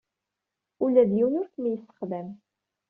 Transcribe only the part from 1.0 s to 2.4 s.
d yiwen ur kem-yessexdam.